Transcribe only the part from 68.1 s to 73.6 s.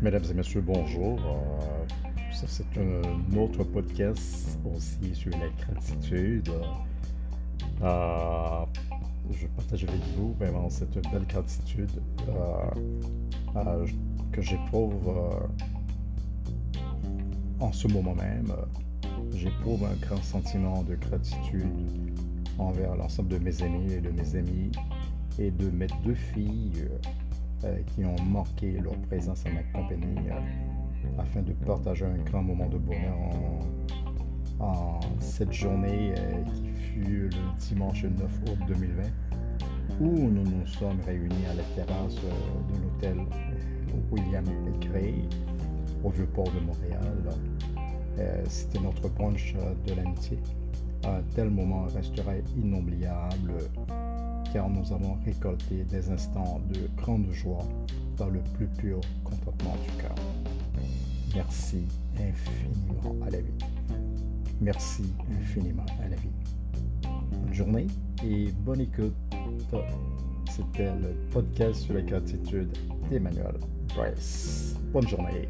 et bonne écoute. C'était le podcast sur la gratitude d'Emmanuel